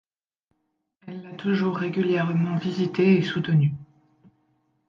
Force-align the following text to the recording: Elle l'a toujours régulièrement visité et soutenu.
Elle 1.05 1.21
l'a 1.21 1.33
toujours 1.33 1.77
régulièrement 1.77 2.55
visité 2.55 3.19
et 3.19 3.21
soutenu. 3.21 3.75